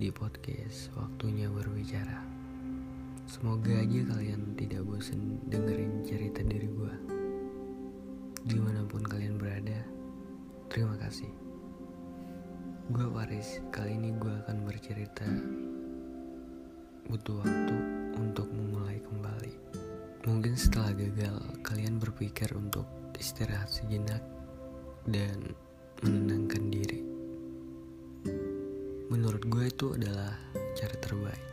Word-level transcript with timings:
di 0.00 0.08
podcast 0.08 0.88
Waktunya 0.96 1.52
Berbicara. 1.52 2.24
Semoga 3.28 3.84
aja 3.84 4.00
kalian 4.08 4.56
tidak 4.56 4.88
bosan 4.88 5.36
dengerin 5.52 6.00
cerita 6.08 6.40
dari 6.40 6.64
gue. 6.72 6.94
Di 8.48 8.56
mana 8.56 8.80
pun 8.88 9.04
kalian 9.04 9.36
berada, 9.36 9.76
terima 10.72 10.96
kasih. 11.04 11.28
Gue 12.96 13.12
Paris, 13.12 13.60
kali 13.68 14.00
ini 14.00 14.16
gue 14.16 14.32
akan 14.40 14.64
bercerita 14.64 15.28
butuh 17.04 17.44
waktu 17.44 17.76
untuk 18.16 18.48
memulai 18.56 19.04
kembali. 19.04 19.52
Mungkin 20.24 20.56
setelah 20.56 20.96
gagal, 20.96 21.60
kalian 21.60 22.00
berpikir 22.00 22.48
untuk 22.56 22.88
istirahat 23.20 23.68
sejenak 23.68 24.24
dan 25.04 25.52
menenangkan 26.00 26.39
gue 29.50 29.66
itu 29.66 29.98
adalah 29.98 30.30
cara 30.78 30.94
terbaik. 31.02 31.44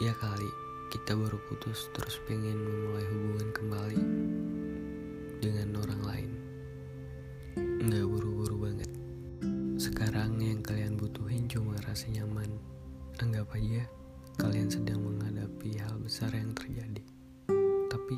Ya 0.00 0.16
kali 0.16 0.48
kita 0.88 1.12
baru 1.12 1.36
putus 1.44 1.92
terus 1.92 2.16
pengen 2.24 2.56
memulai 2.56 3.04
hubungan 3.12 3.48
kembali 3.52 4.00
dengan 5.44 5.76
orang 5.76 6.02
lain. 6.08 6.30
Nggak 7.84 8.08
buru-buru 8.08 8.64
banget. 8.64 8.88
Sekarang 9.76 10.40
yang 10.40 10.64
kalian 10.64 10.96
butuhin 10.96 11.44
cuma 11.52 11.76
rasa 11.84 12.08
nyaman. 12.08 12.48
Anggap 13.20 13.52
aja 13.52 13.84
kalian 14.40 14.72
sedang 14.72 15.04
menghadapi 15.04 15.76
hal 15.84 16.00
besar 16.00 16.32
yang 16.32 16.56
terjadi. 16.56 17.04
Tapi 17.92 18.16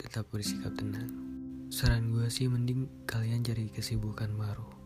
tetap 0.00 0.32
bersikap 0.32 0.72
tenang. 0.80 1.12
Saran 1.68 2.08
gue 2.08 2.24
sih 2.32 2.48
mending 2.48 3.04
kalian 3.04 3.44
cari 3.44 3.68
kesibukan 3.68 4.32
baru 4.32 4.83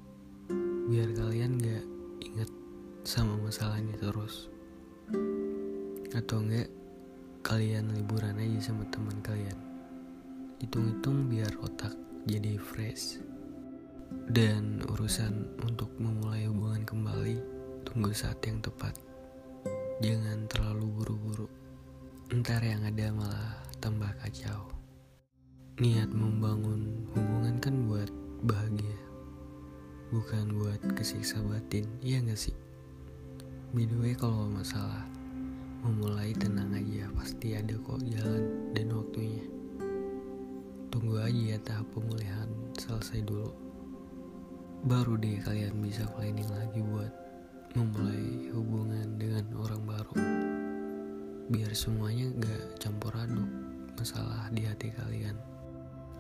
biar 0.89 1.13
kalian 1.13 1.61
gak 1.61 1.85
inget 2.25 2.49
sama 3.05 3.37
masalah 3.37 3.77
ini 3.77 3.93
terus. 4.01 4.49
Atau 6.17 6.41
enggak 6.41 6.73
kalian 7.45 7.93
liburan 7.93 8.41
aja 8.41 8.73
sama 8.73 8.89
teman 8.89 9.21
kalian. 9.21 9.61
Hitung-hitung 10.65 11.29
biar 11.29 11.53
otak 11.61 11.93
jadi 12.25 12.57
fresh. 12.57 13.21
Dan 14.33 14.81
urusan 14.89 15.61
untuk 15.61 15.93
memulai 16.01 16.49
hubungan 16.49 16.81
kembali 16.89 17.37
tunggu 17.85 18.09
saat 18.17 18.41
yang 18.49 18.65
tepat. 18.65 18.97
Jangan 20.01 20.49
terlalu 20.49 20.89
buru-buru. 20.89 21.49
Ntar 22.33 22.65
yang 22.65 22.89
ada 22.89 23.13
malah 23.13 23.61
tambah 23.77 24.09
kacau. 24.25 24.73
Niat 25.85 26.09
membangun 26.09 26.98
bukan 30.09 30.57
buat 30.57 30.81
kesiksa 30.97 31.41
batin, 31.45 31.85
iya 32.01 32.25
gak 32.25 32.41
sih? 32.41 32.57
By 33.77 33.85
the 33.85 33.97
way 34.01 34.17
kalau 34.17 34.49
masalah 34.49 35.05
memulai 35.85 36.33
tenang 36.33 36.73
aja, 36.73 37.13
pasti 37.13 37.53
ada 37.53 37.77
kok 37.77 38.01
jalan 38.09 38.73
dan 38.73 38.89
waktunya. 38.97 39.45
Tunggu 40.89 41.21
aja 41.21 41.43
ya 41.53 41.59
tahap 41.61 41.85
pemulihan 41.93 42.49
selesai 42.81 43.21
dulu. 43.29 43.53
Baru 44.89 45.21
deh 45.21 45.37
kalian 45.45 45.77
bisa 45.85 46.09
planning 46.17 46.49
lagi 46.49 46.81
buat 46.81 47.13
memulai 47.77 48.49
hubungan 48.57 49.21
dengan 49.21 49.45
orang 49.61 49.83
baru. 49.85 50.17
Biar 51.53 51.73
semuanya 51.77 52.33
gak 52.41 52.81
campur 52.81 53.13
aduk 53.13 53.49
masalah 54.01 54.49
di 54.57 54.65
hati 54.65 54.89
kalian. 54.97 55.37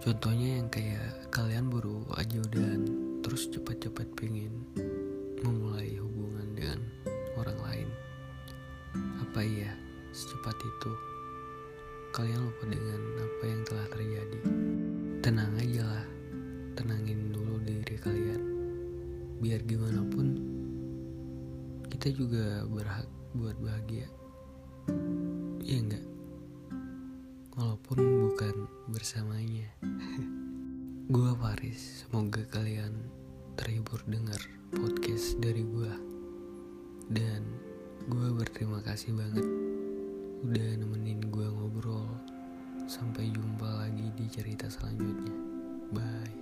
Contohnya 0.04 0.60
yang 0.60 0.68
kayak 0.68 1.32
kalian 1.32 1.72
baru 1.72 2.04
aja 2.20 2.38
udah 2.44 3.07
Apa 9.38 9.46
iya 9.46 9.70
secepat 10.10 10.58
itu 10.66 10.92
kalian 12.10 12.50
lupa 12.50 12.74
dengan 12.74 12.98
apa 13.22 13.44
yang 13.46 13.62
telah 13.62 13.86
terjadi? 13.86 14.40
Tenang 15.22 15.54
aja 15.62 15.82
lah, 15.86 16.06
tenangin 16.74 17.30
dulu 17.30 17.62
diri 17.62 17.94
kalian. 18.02 18.42
Biar 19.38 19.62
gimana 19.62 20.02
pun 20.10 20.34
kita 21.86 22.18
juga 22.18 22.66
berhak 22.66 23.06
buat 23.38 23.54
bahagia. 23.62 24.10
Iya 25.62 25.86
enggak? 25.86 26.06
Walaupun 27.54 27.98
bukan 28.26 28.66
bersamanya. 28.90 29.70
Gua 31.14 31.38
Paris, 31.38 32.02
semoga 32.02 32.42
kalian 32.50 32.90
terhibur 33.54 34.02
dengar 34.10 34.42
podcast 34.74 35.38
dari 35.38 35.62
gua. 35.62 35.94
Dan 37.06 37.47
gua 38.58 38.66
berterima 38.66 38.82
kasih 38.90 39.14
banget 39.14 39.46
udah 40.42 40.68
nemenin 40.82 41.22
gua 41.30 41.46
ngobrol. 41.46 42.10
Sampai 42.90 43.30
jumpa 43.30 43.86
lagi 43.86 44.10
di 44.18 44.26
cerita 44.26 44.66
selanjutnya. 44.66 45.30
Bye. 45.94 46.37